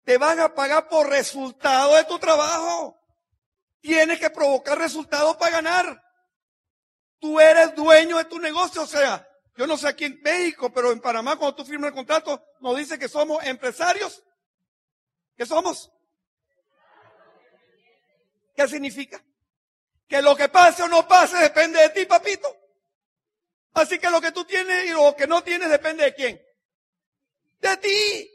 Te 0.03 0.19
van 0.19 0.39
a 0.39 0.53
pagar 0.53 0.87
por 0.87 1.09
resultado 1.09 1.95
de 1.95 2.03
tu 2.03 2.19
trabajo. 2.19 2.99
Tienes 3.79 4.19
que 4.19 4.29
provocar 4.29 4.77
resultados 4.77 5.37
para 5.37 5.53
ganar. 5.53 6.03
Tú 7.17 7.39
eres 7.39 7.73
dueño 7.73 8.17
de 8.17 8.25
tu 8.25 8.37
negocio, 8.37 8.83
o 8.83 8.87
sea, 8.87 9.27
yo 9.61 9.67
no 9.67 9.77
sé 9.77 9.87
aquí 9.87 10.05
en 10.05 10.19
México, 10.23 10.73
pero 10.73 10.91
en 10.91 10.99
Panamá 10.99 11.35
cuando 11.35 11.57
tú 11.57 11.63
firmas 11.63 11.89
el 11.89 11.93
contrato 11.93 12.43
nos 12.61 12.75
dice 12.75 12.97
que 12.97 13.07
somos 13.07 13.43
empresarios. 13.43 14.23
¿Qué 15.37 15.45
somos? 15.45 15.91
¿Qué 18.55 18.67
significa? 18.67 19.23
Que 20.07 20.19
lo 20.19 20.35
que 20.35 20.49
pase 20.49 20.81
o 20.81 20.87
no 20.87 21.07
pase 21.07 21.37
depende 21.37 21.79
de 21.79 21.89
ti, 21.89 22.07
papito. 22.07 22.51
Así 23.75 23.99
que 23.99 24.09
lo 24.09 24.19
que 24.19 24.31
tú 24.31 24.45
tienes 24.45 24.85
y 24.85 24.93
lo 24.93 25.15
que 25.15 25.27
no 25.27 25.43
tienes 25.43 25.69
depende 25.69 26.05
de 26.05 26.15
quién. 26.15 26.41
De 27.59 27.77
ti. 27.77 28.31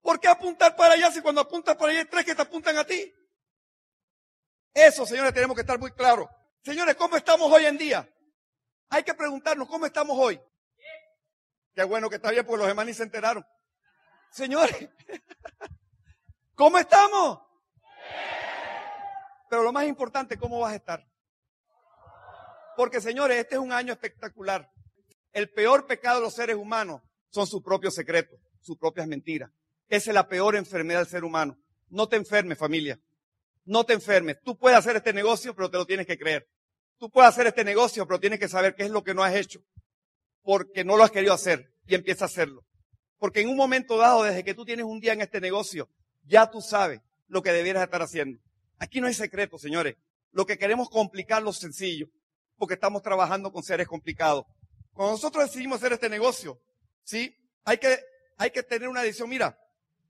¿Por 0.00 0.18
qué 0.18 0.28
apuntar 0.28 0.74
para 0.76 0.94
allá 0.94 1.12
si 1.12 1.20
cuando 1.20 1.42
apuntas 1.42 1.76
para 1.76 1.90
allá 1.90 2.00
hay 2.00 2.06
tres 2.06 2.24
que 2.24 2.34
te 2.34 2.40
apuntan 2.40 2.78
a 2.78 2.86
ti? 2.86 3.14
Eso, 4.72 5.04
señores, 5.04 5.34
tenemos 5.34 5.56
que 5.56 5.60
estar 5.60 5.78
muy 5.78 5.92
claros. 5.92 6.26
Señores, 6.62 6.94
¿cómo 6.94 7.18
estamos 7.18 7.52
hoy 7.52 7.66
en 7.66 7.76
día? 7.76 8.08
Hay 8.88 9.04
que 9.04 9.12
preguntarnos, 9.12 9.68
¿cómo 9.68 9.84
estamos 9.84 10.16
hoy? 10.18 10.40
Qué 11.74 11.82
bueno 11.84 12.08
que 12.08 12.16
está 12.16 12.30
bien, 12.30 12.46
porque 12.46 12.58
los 12.58 12.68
demás 12.68 12.86
ni 12.86 12.94
se 12.94 13.02
enteraron. 13.02 13.44
Señores, 14.30 14.88
¿cómo 16.54 16.78
estamos? 16.78 17.40
Pero 19.50 19.62
lo 19.62 19.72
más 19.72 19.86
importante, 19.86 20.36
¿cómo 20.36 20.60
vas 20.60 20.72
a 20.72 20.76
estar? 20.76 21.06
Porque, 22.76 23.00
señores, 23.00 23.38
este 23.38 23.56
es 23.56 23.60
un 23.60 23.72
año 23.72 23.92
espectacular. 23.92 24.70
El 25.32 25.50
peor 25.50 25.86
pecado 25.86 26.18
de 26.18 26.24
los 26.24 26.34
seres 26.34 26.56
humanos 26.56 27.02
son 27.30 27.46
sus 27.46 27.62
propios 27.62 27.94
secretos, 27.94 28.38
sus 28.60 28.78
propias 28.78 29.06
mentiras. 29.06 29.50
Esa 29.88 30.10
es 30.10 30.14
la 30.14 30.28
peor 30.28 30.56
enfermedad 30.56 31.00
del 31.00 31.08
ser 31.08 31.24
humano. 31.24 31.58
No 31.88 32.08
te 32.08 32.16
enfermes, 32.16 32.58
familia. 32.58 32.98
No 33.64 33.84
te 33.84 33.94
enfermes. 33.94 34.38
Tú 34.42 34.56
puedes 34.56 34.78
hacer 34.78 34.96
este 34.96 35.12
negocio, 35.12 35.54
pero 35.54 35.70
te 35.70 35.76
lo 35.76 35.86
tienes 35.86 36.06
que 36.06 36.18
creer. 36.18 36.48
Tú 36.98 37.10
puedes 37.10 37.28
hacer 37.28 37.46
este 37.46 37.64
negocio, 37.64 38.06
pero 38.06 38.20
tienes 38.20 38.38
que 38.38 38.48
saber 38.48 38.74
qué 38.74 38.84
es 38.84 38.90
lo 38.90 39.02
que 39.02 39.14
no 39.14 39.22
has 39.22 39.34
hecho. 39.34 39.60
Porque 40.44 40.84
no 40.84 40.96
lo 40.96 41.02
has 41.02 41.10
querido 41.10 41.34
hacer 41.34 41.74
y 41.86 41.96
empieza 41.96 42.24
a 42.24 42.26
hacerlo. 42.26 42.64
Porque 43.18 43.40
en 43.40 43.48
un 43.48 43.56
momento 43.56 43.96
dado, 43.96 44.22
desde 44.22 44.44
que 44.44 44.54
tú 44.54 44.64
tienes 44.64 44.84
un 44.84 45.00
día 45.00 45.14
en 45.14 45.22
este 45.22 45.40
negocio, 45.40 45.88
ya 46.22 46.48
tú 46.48 46.60
sabes 46.60 47.00
lo 47.26 47.42
que 47.42 47.52
debieras 47.52 47.82
estar 47.82 48.02
haciendo. 48.02 48.38
Aquí 48.78 49.00
no 49.00 49.06
hay 49.06 49.14
secreto, 49.14 49.58
señores. 49.58 49.96
Lo 50.30 50.46
que 50.46 50.58
queremos 50.58 50.88
complicar 50.90 51.42
lo 51.42 51.52
sencillo, 51.52 52.06
porque 52.56 52.74
estamos 52.74 53.02
trabajando 53.02 53.50
con 53.50 53.62
seres 53.62 53.88
complicados. 53.88 54.44
Cuando 54.92 55.12
nosotros 55.12 55.44
decidimos 55.44 55.78
hacer 55.78 55.94
este 55.94 56.08
negocio, 56.08 56.60
¿sí? 57.02 57.34
Hay 57.64 57.78
que, 57.78 57.98
hay 58.36 58.50
que 58.50 58.62
tener 58.62 58.88
una 58.88 59.02
decisión. 59.02 59.28
Mira, 59.28 59.58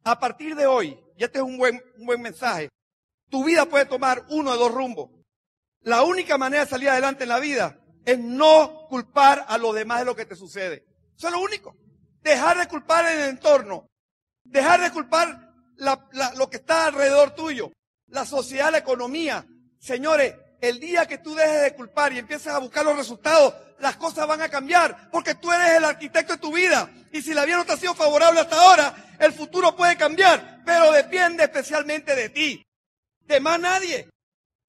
a 0.03 0.19
partir 0.19 0.55
de 0.55 0.67
hoy, 0.67 0.99
y 1.17 1.25
este 1.25 1.39
es 1.39 1.45
un 1.45 1.57
buen, 1.57 1.83
un 1.97 2.07
buen 2.07 2.21
mensaje, 2.21 2.69
tu 3.29 3.45
vida 3.45 3.67
puede 3.67 3.87
tomar 3.87 4.27
uno 4.29 4.53
de 4.53 4.59
dos 4.59 4.73
rumbos. 4.73 5.11
La 5.81 6.03
única 6.03 6.39
manera 6.39 6.65
de 6.65 6.71
salir 6.71 6.89
adelante 6.89 7.25
en 7.25 7.29
la 7.29 7.39
vida 7.39 7.84
es 8.05 8.19
no 8.19 8.87
culpar 8.89 9.45
a 9.49 9.59
los 9.59 9.75
demás 9.75 10.01
de 10.01 10.05
lo 10.05 10.17
que 10.17 10.27
te 10.27 10.37
sucede. 10.37 10.85
Eso 11.17 11.29
es 11.29 11.33
lo 11.33 11.41
único. 11.41 11.77
Dejar 12.21 12.59
de 12.59 12.69
culpar 12.69 13.07
el 13.13 13.29
entorno. 13.31 13.87
Dejar 14.43 14.81
de 14.81 14.91
culpar 14.91 15.53
lo 15.77 16.51
que 16.51 16.57
está 16.57 16.87
alrededor 16.87 17.35
tuyo. 17.35 17.73
La 18.09 18.25
sociedad, 18.25 18.71
la 18.71 18.79
economía. 18.79 19.47
Señores, 19.79 20.35
el 20.61 20.81
día 20.81 21.07
que 21.07 21.19
tú 21.19 21.35
dejes 21.35 21.63
de 21.63 21.75
culpar 21.75 22.13
y 22.13 22.19
empieces 22.19 22.49
a 22.49 22.59
buscar 22.59 22.85
los 22.85 22.97
resultados, 22.97 23.55
las 23.81 23.97
cosas 23.97 24.27
van 24.27 24.41
a 24.41 24.49
cambiar, 24.49 25.11
porque 25.11 25.35
tú 25.35 25.53
eres 25.53 25.77
el 25.77 25.85
arquitecto 25.85 26.35
de 26.35 26.39
tu 26.39 26.53
vida. 26.53 26.91
Y 27.13 27.21
si 27.21 27.35
la 27.35 27.45
vida 27.45 27.57
no 27.57 27.67
te 27.67 27.73
ha 27.73 27.77
sido 27.77 27.95
favorable 27.95 28.41
hasta 28.41 28.57
ahora, 28.57 29.17
el 29.19 29.33
futuro 29.33 29.77
puede 29.77 29.97
cambiar, 29.97 30.63
pero 30.65 30.91
depende 30.93 31.45
especialmente 31.45 32.15
de 32.15 32.29
ti, 32.31 32.63
de 33.21 33.41
más 33.41 33.61
nadie. 33.61 34.09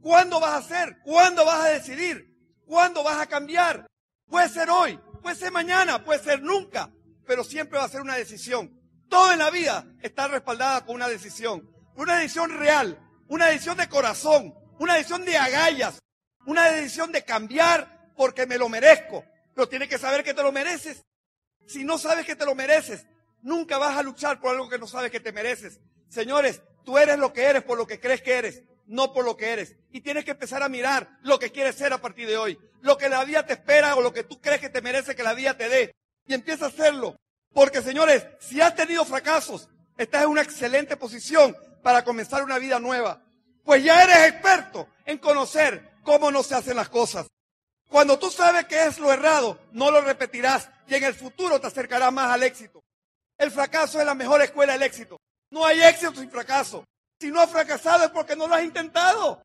¿Cuándo 0.02 0.40
vas 0.40 0.52
a 0.52 0.58
hacer? 0.58 0.98
¿Cuándo 1.04 1.46
vas 1.46 1.66
a 1.66 1.70
decidir? 1.70 2.35
¿Cuándo 2.66 3.04
vas 3.04 3.20
a 3.20 3.28
cambiar? 3.28 3.88
Puede 4.28 4.50
ser 4.50 4.70
hoy, 4.70 5.00
puede 5.22 5.36
ser 5.36 5.52
mañana, 5.52 6.04
puede 6.04 6.24
ser 6.24 6.42
nunca, 6.42 6.92
pero 7.26 7.44
siempre 7.44 7.78
va 7.78 7.86
a 7.86 7.90
ser 7.90 8.02
una 8.02 8.16
decisión. 8.16 8.80
Todo 9.10 9.32
en 9.32 9.40
la 9.40 9.52
vida 9.52 9.86
está 10.02 10.28
respaldada 10.28 10.86
con 10.86 10.96
una 10.96 11.08
decisión, 11.08 11.70
una 11.96 12.18
decisión 12.18 12.58
real, 12.58 13.00
una 13.28 13.48
decisión 13.48 13.78
de 13.78 13.88
corazón, 13.88 14.54
una 14.80 14.96
decisión 14.96 15.26
de 15.26 15.38
agallas, 15.38 16.00
una 16.46 16.72
decisión 16.72 17.12
de 17.12 17.24
cambiar 17.24 18.12
porque 18.16 18.46
me 18.46 18.58
lo 18.58 18.70
merezco. 18.70 19.24
Pero 19.54 19.70
tienes 19.70 19.88
que 19.88 19.98
saber 19.98 20.24
que 20.24 20.34
te 20.34 20.44
lo 20.44 20.52
mereces. 20.52 21.04
Si 21.68 21.84
no 21.84 21.98
sabes 21.98 22.26
que 22.26 22.36
te 22.36 22.46
lo 22.46 22.56
mereces, 22.56 23.06
nunca 23.42 23.78
vas 23.78 23.98
a 23.98 24.04
luchar 24.04 24.40
por 24.40 24.52
algo 24.52 24.70
que 24.70 24.80
no 24.80 24.88
sabes 24.88 25.12
que 25.12 25.20
te 25.20 25.32
mereces. 25.32 25.80
Señores, 26.10 26.62
tú 26.84 26.98
eres 26.98 27.18
lo 27.18 27.32
que 27.32 27.44
eres 27.44 27.64
por 27.64 27.78
lo 27.78 27.88
que 27.88 28.00
crees 28.00 28.22
que 28.22 28.34
eres, 28.34 28.64
no 28.88 29.14
por 29.14 29.26
lo 29.26 29.38
que 29.38 29.52
eres. 29.52 29.76
Y 29.92 30.02
tienes 30.02 30.26
que 30.26 30.32
empezar 30.32 30.64
a 30.64 30.70
mirar 30.70 31.20
lo 31.22 31.40
que 31.40 31.52
quieres 31.52 31.76
ser 31.76 31.94
a 31.94 32.02
partir 32.02 32.28
de 32.28 32.38
hoy. 32.38 32.58
Lo 32.82 32.98
que 32.98 33.10
la 33.10 33.24
vida 33.24 33.46
te 33.46 33.54
espera 33.54 33.96
o 33.96 34.02
lo 34.02 34.14
que 34.14 34.24
tú 34.24 34.40
crees 34.42 34.62
que 34.62 34.70
te 34.70 34.82
merece 34.82 35.16
que 35.16 35.24
la 35.24 35.34
vida 35.34 35.58
te 35.58 35.70
dé. 35.70 35.96
Y 36.26 36.34
empieza 36.34 36.66
a 36.66 36.70
hacerlo. 36.70 37.16
Porque, 37.54 37.82
señores, 37.82 38.26
si 38.40 38.62
has 38.62 38.76
tenido 38.76 39.06
fracasos, 39.06 39.70
estás 39.98 40.24
en 40.24 40.30
una 40.30 40.42
excelente 40.42 40.98
posición 40.98 41.56
para 41.82 42.04
comenzar 42.04 42.44
una 42.44 42.60
vida 42.60 42.80
nueva 42.80 43.26
pues 43.66 43.84
ya 43.84 44.04
eres 44.04 44.32
experto 44.32 44.88
en 45.06 45.18
conocer 45.18 45.96
cómo 46.04 46.32
no 46.32 46.44
se 46.44 46.56
hacen 46.56 46.78
las 46.78 46.88
cosas. 46.88 47.28
Cuando 47.90 48.18
tú 48.18 48.30
sabes 48.30 48.66
que 48.66 48.86
es 48.86 49.00
lo 49.00 49.12
errado, 49.12 49.60
no 49.72 49.92
lo 49.92 50.02
repetirás 50.02 50.70
y 50.88 50.96
en 50.96 51.04
el 51.04 51.16
futuro 51.16 51.60
te 51.60 51.68
acercarás 51.68 52.14
más 52.14 52.32
al 52.32 52.44
éxito. 52.44 52.84
El 53.38 53.52
fracaso 53.52 54.00
es 54.00 54.06
la 54.06 54.16
mejor 54.16 54.42
escuela 54.42 54.74
del 54.74 54.84
éxito. 54.84 55.18
No 55.50 55.66
hay 55.66 55.82
éxito 55.82 56.14
sin 56.16 56.30
fracaso. 56.30 56.86
Si 57.20 57.32
no 57.32 57.40
has 57.40 57.50
fracasado 57.50 58.06
es 58.06 58.12
porque 58.12 58.36
no 58.36 58.48
lo 58.48 58.56
has 58.56 58.64
intentado. 58.64 59.42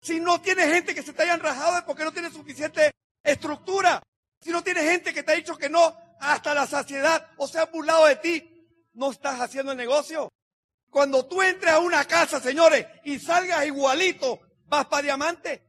Si 0.00 0.20
no 0.20 0.40
tienes 0.40 0.72
gente 0.72 0.94
que 0.94 1.02
se 1.02 1.12
te 1.12 1.22
hayan 1.22 1.40
rajado 1.40 1.78
es 1.78 1.84
porque 1.84 2.04
no 2.04 2.12
tienes 2.12 2.32
suficiente 2.32 2.92
estructura. 3.22 4.02
Si 4.40 4.50
no 4.50 4.62
tienes 4.62 4.84
gente 4.84 5.14
que 5.14 5.22
te 5.22 5.32
ha 5.32 5.36
dicho 5.36 5.56
que 5.56 5.68
no 5.68 5.96
hasta 6.20 6.54
la 6.54 6.66
saciedad 6.66 7.30
o 7.36 7.48
se 7.48 7.58
ha 7.58 7.66
burlado 7.66 8.06
de 8.06 8.16
ti, 8.16 8.90
no 8.94 9.10
estás 9.10 9.40
haciendo 9.40 9.72
el 9.72 9.78
negocio. 9.78 10.28
Cuando 10.90 11.26
tú 11.26 11.42
entres 11.42 11.72
a 11.72 11.80
una 11.80 12.04
casa, 12.04 12.40
señores, 12.40 12.86
y 13.04 13.18
salgas 13.18 13.66
igualito, 13.66 14.40
vas 14.66 14.86
para 14.86 15.02
diamante. 15.02 15.62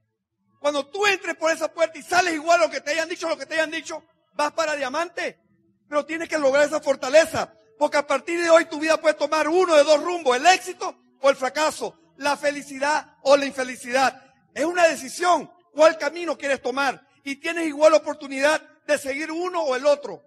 Cuando 0.59 0.87
tú 0.87 1.05
entres 1.05 1.35
por 1.35 1.51
esa 1.51 1.73
puerta 1.73 1.97
y 1.97 2.03
sales 2.03 2.33
igual 2.33 2.59
lo 2.59 2.69
que 2.69 2.81
te 2.81 2.91
hayan 2.91 3.09
dicho, 3.09 3.27
lo 3.27 3.37
que 3.37 3.45
te 3.45 3.55
hayan 3.55 3.71
dicho, 3.71 4.03
vas 4.33 4.51
para 4.53 4.75
diamante. 4.75 5.39
Pero 5.87 6.05
tienes 6.05 6.29
que 6.29 6.37
lograr 6.37 6.65
esa 6.65 6.81
fortaleza, 6.81 7.53
porque 7.77 7.97
a 7.97 8.05
partir 8.05 8.41
de 8.41 8.49
hoy 8.49 8.65
tu 8.65 8.79
vida 8.79 8.99
puede 8.99 9.15
tomar 9.15 9.47
uno 9.47 9.75
de 9.75 9.83
dos 9.83 10.01
rumbos, 10.03 10.35
el 10.35 10.45
éxito 10.45 10.95
o 11.21 11.29
el 11.29 11.35
fracaso, 11.35 11.99
la 12.17 12.37
felicidad 12.37 13.17
o 13.23 13.37
la 13.37 13.45
infelicidad. 13.45 14.21
Es 14.53 14.65
una 14.65 14.87
decisión 14.87 15.51
cuál 15.71 15.97
camino 15.97 16.37
quieres 16.37 16.61
tomar 16.61 17.05
y 17.23 17.35
tienes 17.35 17.67
igual 17.67 17.93
oportunidad 17.93 18.61
de 18.85 18.97
seguir 18.97 19.31
uno 19.31 19.61
o 19.61 19.75
el 19.75 19.85
otro. 19.85 20.23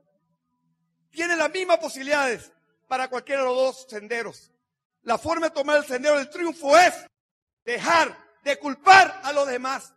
Tienes 1.10 1.36
las 1.38 1.50
mismas 1.50 1.78
posibilidades 1.78 2.52
para 2.86 3.08
cualquiera 3.08 3.42
de 3.42 3.48
los 3.48 3.56
dos 3.56 3.86
senderos. 3.88 4.52
La 5.02 5.18
forma 5.18 5.48
de 5.48 5.54
tomar 5.54 5.78
el 5.78 5.86
sendero 5.86 6.16
del 6.16 6.30
triunfo 6.30 6.78
es 6.78 6.94
dejar 7.64 8.16
de 8.44 8.58
culpar 8.58 9.20
a 9.22 9.32
los 9.32 9.46
demás 9.48 9.94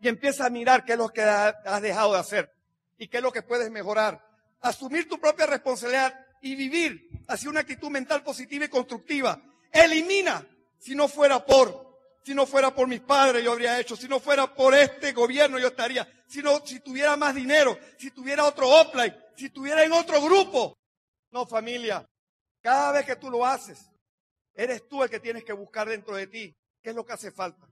y 0.00 0.08
empieza 0.08 0.46
a 0.46 0.50
mirar 0.50 0.84
qué 0.84 0.92
es 0.92 0.98
lo 0.98 1.10
que 1.10 1.22
has 1.22 1.82
dejado 1.82 2.14
de 2.14 2.18
hacer 2.18 2.52
y 2.98 3.08
qué 3.08 3.18
es 3.18 3.22
lo 3.22 3.32
que 3.32 3.42
puedes 3.42 3.70
mejorar. 3.70 4.24
Asumir 4.60 5.08
tu 5.08 5.18
propia 5.20 5.46
responsabilidad 5.46 6.14
y 6.40 6.54
vivir 6.54 7.24
hacia 7.28 7.50
una 7.50 7.60
actitud 7.60 7.90
mental 7.90 8.22
positiva 8.22 8.64
y 8.64 8.68
constructiva. 8.68 9.40
Elimina, 9.72 10.46
si 10.78 10.94
no 10.94 11.08
fuera 11.08 11.44
por, 11.44 11.98
si 12.24 12.34
no 12.34 12.46
fuera 12.46 12.74
por 12.74 12.88
mis 12.88 13.00
padres 13.00 13.44
yo 13.44 13.52
habría 13.52 13.78
hecho, 13.78 13.96
si 13.96 14.08
no 14.08 14.20
fuera 14.20 14.54
por 14.54 14.74
este 14.74 15.12
gobierno 15.12 15.58
yo 15.58 15.68
estaría, 15.68 16.06
si 16.26 16.42
no, 16.42 16.64
si 16.64 16.80
tuviera 16.80 17.16
más 17.16 17.34
dinero, 17.34 17.78
si 17.98 18.10
tuviera 18.10 18.44
otro 18.44 18.68
offline, 18.68 19.14
si 19.36 19.50
tuviera 19.50 19.84
en 19.84 19.92
otro 19.92 20.20
grupo. 20.22 20.76
No 21.30 21.46
familia, 21.46 22.04
cada 22.60 22.92
vez 22.92 23.06
que 23.06 23.16
tú 23.16 23.30
lo 23.30 23.46
haces, 23.46 23.90
Eres 24.54 24.86
tú 24.88 25.02
el 25.02 25.10
que 25.10 25.20
tienes 25.20 25.44
que 25.44 25.54
buscar 25.54 25.88
dentro 25.88 26.14
de 26.14 26.26
ti 26.26 26.54
qué 26.82 26.90
es 26.90 26.94
lo 26.94 27.04
que 27.06 27.14
hace 27.14 27.30
falta. 27.30 27.66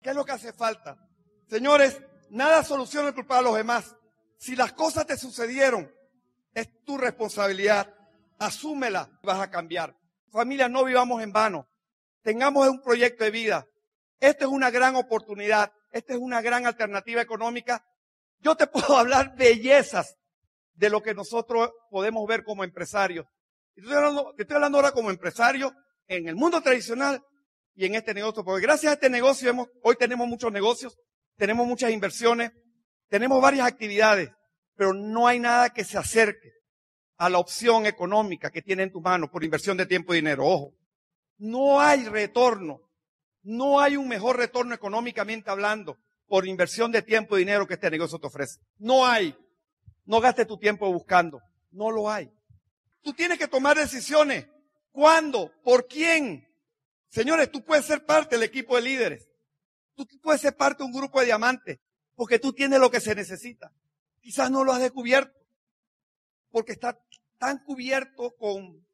¿Qué 0.00 0.10
es 0.10 0.16
lo 0.16 0.24
que 0.24 0.32
hace 0.32 0.52
falta? 0.52 0.98
Señores, 1.48 2.00
nada 2.28 2.62
soluciona 2.64 3.08
el 3.08 3.14
culpar 3.14 3.38
a 3.38 3.42
los 3.42 3.56
demás. 3.56 3.96
Si 4.36 4.56
las 4.56 4.72
cosas 4.72 5.06
te 5.06 5.16
sucedieron, 5.16 5.90
es 6.52 6.84
tu 6.84 6.98
responsabilidad. 6.98 7.94
Asúmela, 8.38 9.08
vas 9.22 9.40
a 9.40 9.50
cambiar. 9.50 9.96
Familia, 10.32 10.66
no 10.66 10.84
vivamos 10.84 11.22
en 11.22 11.30
vano. 11.30 11.68
Tengamos 12.22 12.66
un 12.66 12.80
proyecto 12.80 13.22
de 13.22 13.30
vida. 13.30 13.66
Esta 14.18 14.46
es 14.46 14.50
una 14.50 14.70
gran 14.70 14.96
oportunidad. 14.96 15.70
Esta 15.90 16.14
es 16.14 16.18
una 16.18 16.40
gran 16.40 16.66
alternativa 16.66 17.20
económica. 17.20 17.84
Yo 18.38 18.56
te 18.56 18.66
puedo 18.68 18.96
hablar 18.96 19.36
bellezas 19.36 20.16
de 20.72 20.88
lo 20.88 21.02
que 21.02 21.12
nosotros 21.12 21.70
podemos 21.90 22.26
ver 22.26 22.44
como 22.44 22.64
empresarios. 22.64 23.26
Estoy 23.76 23.92
hablando, 23.92 24.34
estoy 24.38 24.54
hablando 24.54 24.78
ahora 24.78 24.92
como 24.92 25.10
empresario 25.10 25.74
en 26.06 26.26
el 26.26 26.34
mundo 26.34 26.62
tradicional 26.62 27.22
y 27.74 27.84
en 27.84 27.94
este 27.94 28.14
negocio. 28.14 28.42
Porque 28.42 28.62
gracias 28.62 28.90
a 28.90 28.94
este 28.94 29.10
negocio 29.10 29.70
hoy 29.82 29.96
tenemos 29.96 30.26
muchos 30.26 30.50
negocios, 30.50 30.96
tenemos 31.36 31.66
muchas 31.66 31.90
inversiones, 31.90 32.52
tenemos 33.08 33.40
varias 33.42 33.66
actividades, 33.66 34.30
pero 34.76 34.94
no 34.94 35.26
hay 35.26 35.38
nada 35.38 35.70
que 35.70 35.84
se 35.84 35.98
acerque 35.98 36.61
a 37.22 37.30
la 37.30 37.38
opción 37.38 37.86
económica 37.86 38.50
que 38.50 38.62
tiene 38.62 38.82
en 38.82 38.92
tu 38.92 39.00
mano 39.00 39.30
por 39.30 39.44
inversión 39.44 39.76
de 39.76 39.86
tiempo 39.86 40.12
y 40.12 40.16
dinero. 40.16 40.44
Ojo, 40.44 40.74
no 41.38 41.80
hay 41.80 42.04
retorno, 42.04 42.80
no 43.42 43.80
hay 43.80 43.96
un 43.96 44.08
mejor 44.08 44.36
retorno 44.36 44.74
económicamente 44.74 45.50
hablando 45.50 45.98
por 46.26 46.46
inversión 46.46 46.90
de 46.90 47.02
tiempo 47.02 47.36
y 47.36 47.40
dinero 47.40 47.66
que 47.66 47.74
este 47.74 47.90
negocio 47.90 48.18
te 48.18 48.26
ofrece. 48.26 48.60
No 48.78 49.06
hay. 49.06 49.36
No 50.04 50.20
gastes 50.20 50.48
tu 50.48 50.58
tiempo 50.58 50.92
buscando. 50.92 51.40
No 51.70 51.90
lo 51.90 52.10
hay. 52.10 52.28
Tú 53.02 53.12
tienes 53.12 53.38
que 53.38 53.48
tomar 53.48 53.76
decisiones 53.76 54.46
¿Cuándo? 54.92 55.50
¿Por 55.64 55.88
quién? 55.88 56.46
Señores, 57.08 57.50
tú 57.50 57.64
puedes 57.64 57.86
ser 57.86 58.04
parte 58.04 58.36
del 58.36 58.42
equipo 58.42 58.76
de 58.76 58.82
líderes. 58.82 59.28
Tú 59.94 60.06
puedes 60.20 60.40
ser 60.40 60.54
parte 60.54 60.82
de 60.82 60.86
un 60.86 60.92
grupo 60.92 61.18
de 61.20 61.26
diamantes 61.26 61.80
porque 62.14 62.38
tú 62.38 62.52
tienes 62.52 62.78
lo 62.78 62.90
que 62.90 63.00
se 63.00 63.14
necesita. 63.14 63.72
Quizás 64.20 64.50
no 64.50 64.64
lo 64.64 64.72
has 64.72 64.80
descubierto 64.80 65.32
porque 66.50 66.72
está 66.72 66.98
tan 67.42 67.58
cubierto 67.58 68.36
con, 68.36 68.86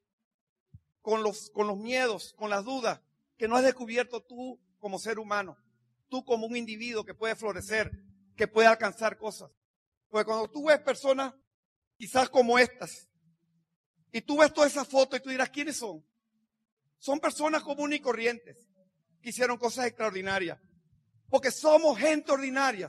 con 1.03 1.23
los, 1.23 1.51
con 1.51 1.67
los 1.67 1.77
miedos, 1.77 2.33
con 2.33 2.49
las 2.49 2.65
dudas 2.65 2.99
que 3.37 3.47
no 3.47 3.57
has 3.57 3.63
descubierto 3.63 4.23
tú 4.23 4.59
como 4.79 4.99
ser 4.99 5.19
humano, 5.19 5.59
tú 6.09 6.25
como 6.25 6.47
un 6.47 6.57
individuo 6.57 7.05
que 7.05 7.13
puede 7.13 7.37
florecer, 7.37 7.93
que 8.39 8.49
puede 8.49 8.67
alcanzar 8.67 9.19
cosas. 9.19 9.51
Porque 10.09 10.25
cuando 10.25 10.49
tú 10.49 10.65
ves 10.65 10.81
personas 10.81 11.35
quizás 11.99 12.31
como 12.31 12.59
estas, 12.59 13.07
y 14.13 14.23
tú 14.23 14.39
ves 14.39 14.51
toda 14.55 14.67
esa 14.67 14.87
foto 14.87 15.15
y 15.15 15.21
tú 15.21 15.29
dirás, 15.29 15.51
¿quiénes 15.51 15.77
son? 15.77 16.03
Son 16.97 17.21
personas 17.21 17.63
comunes 17.63 17.99
y 17.99 18.01
corrientes 18.01 18.67
que 19.21 19.29
hicieron 19.29 19.59
cosas 19.59 19.85
extraordinarias. 19.89 20.59
Porque 21.29 21.51
somos 21.51 21.99
gente 21.99 22.33
ordinaria 22.33 22.89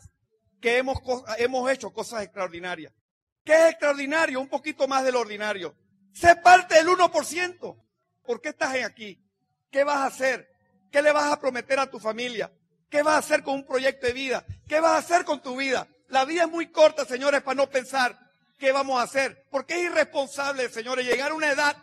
que 0.62 0.78
hemos, 0.78 1.00
hemos 1.38 1.70
hecho 1.70 1.92
cosas 1.92 2.24
extraordinarias. 2.24 2.94
¿Qué 3.50 3.56
es 3.56 3.72
extraordinario? 3.72 4.40
Un 4.40 4.48
poquito 4.48 4.88
más 4.88 5.04
del 5.04 5.16
ordinario. 5.16 5.74
Sé 6.14 6.36
parte 6.36 6.76
del 6.76 6.88
1%. 6.90 7.84
¿Por 8.24 8.42
qué 8.42 8.50
estás 8.50 8.76
aquí? 8.86 9.20
¿Qué 9.72 9.84
vas 9.84 9.98
a 9.98 10.06
hacer? 10.06 10.52
¿Qué 10.92 11.02
le 11.02 11.12
vas 11.12 11.32
a 11.32 11.40
prometer 11.40 11.80
a 11.80 11.90
tu 11.90 12.00
familia? 12.00 12.52
¿Qué 12.92 13.02
vas 13.02 13.16
a 13.16 13.18
hacer 13.18 13.42
con 13.42 13.56
un 13.56 13.66
proyecto 13.66 14.06
de 14.06 14.14
vida? 14.14 14.46
¿Qué 14.68 14.80
vas 14.80 14.92
a 14.92 14.98
hacer 14.98 15.26
con 15.26 15.42
tu 15.42 15.56
vida? 15.58 15.88
La 16.10 16.26
vida 16.26 16.44
es 16.44 16.50
muy 16.52 16.68
corta, 16.68 17.06
señores, 17.06 17.42
para 17.42 17.56
no 17.56 17.68
pensar 17.72 18.20
qué 18.60 18.72
vamos 18.72 19.00
a 19.00 19.06
hacer. 19.06 19.48
Porque 19.50 19.78
es 19.78 19.86
irresponsable, 19.86 20.70
señores, 20.70 21.08
llegar 21.08 21.32
a 21.32 21.34
una 21.34 21.52
edad 21.52 21.76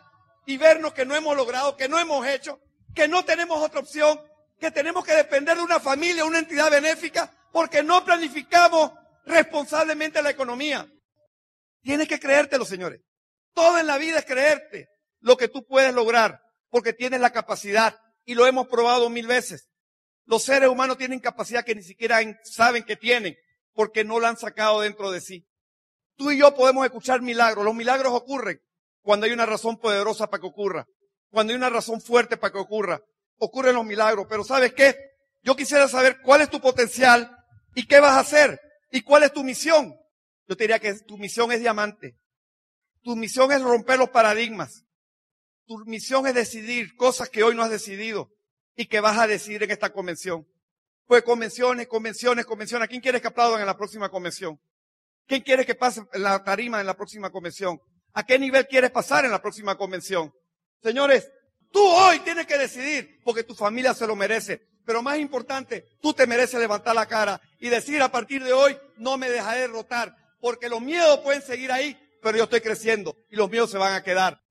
y 0.45 0.55
vernos 0.55 0.93
que 0.93 1.05
no 1.05 1.17
hemos 1.17 1.35
logrado, 1.35 1.75
que 1.75 1.89
no 1.89 1.99
hemos 1.99 2.25
hecho, 2.25 2.61
que 2.95 3.09
no 3.09 3.25
tenemos 3.25 3.61
otra 3.61 3.81
opción, 3.81 4.21
que 4.57 4.71
tenemos 4.71 5.03
que 5.03 5.15
depender 5.15 5.57
de 5.57 5.63
una 5.63 5.81
familia, 5.81 6.23
una 6.23 6.39
entidad 6.39 6.71
benéfica, 6.71 7.29
porque 7.51 7.83
no 7.83 8.05
planificamos 8.05 8.93
responsablemente 9.25 10.21
la 10.21 10.29
economía. 10.29 10.87
Tienes 11.81 12.07
que 12.07 12.19
creértelo, 12.19 12.65
señores. 12.65 13.01
Todo 13.53 13.79
en 13.79 13.87
la 13.87 13.97
vida 13.97 14.19
es 14.19 14.25
creerte 14.25 14.87
lo 15.19 15.37
que 15.37 15.47
tú 15.47 15.65
puedes 15.65 15.93
lograr, 15.93 16.39
porque 16.69 16.93
tienes 16.93 17.19
la 17.19 17.31
capacidad 17.31 17.97
y 18.23 18.35
lo 18.35 18.45
hemos 18.45 18.67
probado 18.67 19.09
mil 19.09 19.27
veces. 19.27 19.67
Los 20.25 20.43
seres 20.43 20.69
humanos 20.69 20.97
tienen 20.97 21.19
capacidad 21.19 21.63
que 21.63 21.75
ni 21.75 21.83
siquiera 21.83 22.19
saben 22.43 22.83
que 22.83 22.97
tienen, 22.97 23.35
porque 23.73 24.03
no 24.03 24.19
la 24.19 24.29
han 24.29 24.37
sacado 24.37 24.81
dentro 24.81 25.11
de 25.11 25.21
sí. 25.21 25.47
Tú 26.17 26.31
y 26.31 26.39
yo 26.39 26.53
podemos 26.53 26.85
escuchar 26.85 27.21
milagros. 27.21 27.63
Los 27.63 27.75
milagros 27.75 28.13
ocurren 28.13 28.59
cuando 29.01 29.25
hay 29.25 29.31
una 29.31 29.45
razón 29.45 29.77
poderosa 29.77 30.27
para 30.27 30.41
que 30.41 30.47
ocurra, 30.47 30.85
cuando 31.29 31.53
hay 31.53 31.57
una 31.57 31.69
razón 31.69 32.01
fuerte 32.01 32.35
para 32.37 32.51
que 32.51 32.59
ocurra. 32.59 32.99
Ocurren 33.37 33.75
los 33.75 33.85
milagros, 33.85 34.25
pero 34.27 34.43
¿sabes 34.43 34.73
qué? 34.73 34.97
Yo 35.43 35.55
quisiera 35.55 35.87
saber 35.87 36.17
cuál 36.21 36.41
es 36.41 36.49
tu 36.49 36.59
potencial 36.59 37.31
y 37.73 37.87
qué 37.87 37.99
vas 37.99 38.17
a 38.17 38.19
hacer 38.19 38.59
y 38.91 39.01
cuál 39.01 39.23
es 39.23 39.31
tu 39.31 39.43
misión. 39.43 39.95
Yo 40.47 40.55
te 40.55 40.63
diría 40.63 40.79
que 40.79 40.93
tu 40.99 41.17
misión 41.17 41.51
es 41.51 41.59
diamante. 41.59 42.17
Tu 43.03 43.15
misión 43.15 43.51
es 43.51 43.61
romper 43.61 43.99
los 43.99 44.09
paradigmas. 44.09 44.85
Tu 45.65 45.77
misión 45.85 46.25
es 46.27 46.33
decidir 46.33 46.95
cosas 46.95 47.29
que 47.29 47.43
hoy 47.43 47.55
no 47.55 47.63
has 47.63 47.69
decidido 47.69 48.31
y 48.75 48.85
que 48.85 49.01
vas 49.01 49.17
a 49.17 49.27
decidir 49.27 49.63
en 49.63 49.71
esta 49.71 49.91
convención. 49.91 50.47
Pues 51.05 51.23
convenciones, 51.23 51.87
convenciones, 51.87 52.45
convenciones. 52.45 52.85
¿A 52.85 52.87
quién 52.87 53.01
quieres 53.01 53.21
que 53.21 53.27
aplaudan 53.27 53.59
en 53.59 53.67
la 53.67 53.77
próxima 53.77 54.09
convención? 54.09 54.59
¿Quién 55.25 55.41
quiere 55.41 55.65
que 55.65 55.75
pase 55.75 56.01
en 56.13 56.23
la 56.23 56.43
tarima 56.43 56.79
en 56.79 56.87
la 56.87 56.95
próxima 56.95 57.29
convención? 57.29 57.79
¿A 58.13 58.25
qué 58.25 58.39
nivel 58.39 58.65
quieres 58.67 58.91
pasar 58.91 59.25
en 59.25 59.31
la 59.31 59.41
próxima 59.41 59.77
convención? 59.77 60.33
Señores, 60.81 61.29
tú 61.71 61.81
hoy 61.85 62.19
tienes 62.19 62.45
que 62.45 62.57
decidir 62.57 63.19
porque 63.23 63.43
tu 63.43 63.53
familia 63.53 63.93
se 63.93 64.07
lo 64.07 64.15
merece. 64.15 64.67
Pero 64.85 65.01
más 65.01 65.17
importante, 65.17 65.85
tú 66.01 66.13
te 66.13 66.25
mereces 66.25 66.61
levantar 66.61 66.95
la 66.95 67.05
cara 67.05 67.41
y 67.59 67.67
decir 67.67 68.01
a 68.01 68.09
partir 68.09 68.41
de 68.41 68.53
hoy, 68.53 68.77
no 68.95 69.17
me 69.17 69.29
dejaré 69.29 69.61
derrotar. 69.61 70.15
Porque 70.39 70.69
los 70.69 70.81
miedos 70.81 71.19
pueden 71.19 71.41
seguir 71.41 71.71
ahí, 71.71 71.97
pero 72.21 72.37
yo 72.37 72.43
estoy 72.45 72.61
creciendo 72.61 73.15
y 73.29 73.35
los 73.35 73.49
miedos 73.49 73.71
se 73.71 73.77
van 73.77 73.93
a 73.93 74.03
quedar. 74.03 74.41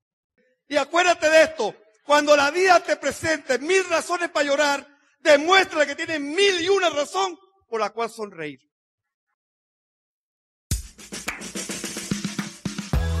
Y 0.67 0.75
acuérdate 0.77 1.29
de 1.29 1.43
esto, 1.43 1.75
cuando 2.05 2.35
la 2.35 2.51
vida 2.51 2.79
te 2.81 2.95
presente 2.97 3.59
mil 3.59 3.83
razones 3.89 4.29
para 4.29 4.45
llorar, 4.45 4.87
demuestra 5.19 5.85
que 5.85 5.95
tienes 5.95 6.19
mil 6.19 6.61
y 6.61 6.69
una 6.69 6.89
razón 6.89 7.37
por 7.69 7.79
la 7.79 7.89
cual 7.89 8.09
sonreír. 8.09 8.59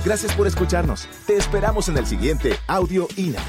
Gracias 0.05 0.33
por 0.35 0.47
escucharnos. 0.47 1.07
Te 1.25 1.35
esperamos 1.35 1.89
en 1.89 1.97
el 1.97 2.07
siguiente 2.07 2.57
Audio 2.67 3.09
INA. 3.17 3.43